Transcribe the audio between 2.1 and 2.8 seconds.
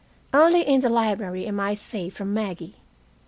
from Maggie.